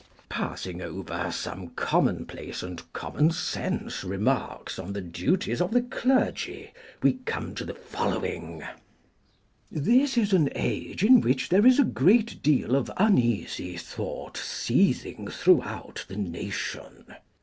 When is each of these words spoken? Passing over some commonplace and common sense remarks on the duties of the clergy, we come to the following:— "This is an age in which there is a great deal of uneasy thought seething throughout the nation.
Passing 0.29 0.81
over 0.81 1.29
some 1.31 1.75
commonplace 1.75 2.63
and 2.63 2.91
common 2.91 3.29
sense 3.29 4.03
remarks 4.03 4.79
on 4.79 4.93
the 4.93 5.01
duties 5.01 5.61
of 5.61 5.69
the 5.69 5.83
clergy, 5.83 6.73
we 7.03 7.19
come 7.27 7.53
to 7.53 7.63
the 7.63 7.75
following:— 7.75 8.63
"This 9.69 10.17
is 10.17 10.33
an 10.33 10.49
age 10.55 11.03
in 11.03 11.21
which 11.21 11.49
there 11.49 11.67
is 11.67 11.77
a 11.77 11.83
great 11.85 12.41
deal 12.41 12.75
of 12.75 12.89
uneasy 12.97 13.77
thought 13.77 14.37
seething 14.37 15.27
throughout 15.27 16.05
the 16.07 16.15
nation. 16.17 17.13